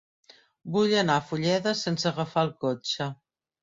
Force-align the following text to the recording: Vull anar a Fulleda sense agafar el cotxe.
Vull 0.77 0.95
anar 1.03 1.19
a 1.21 1.23
Fulleda 1.29 1.77
sense 1.85 2.11
agafar 2.15 2.49
el 2.51 2.55
cotxe. 2.69 3.15